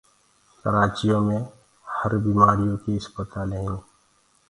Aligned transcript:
ڪرآچيو 0.61 1.17
مي 1.27 1.39
هر 1.97 2.11
بيمآريو 2.23 2.73
ڪيٚ 2.83 2.99
آسپتآلينٚ 3.01 3.63
هينٚ 3.65 3.81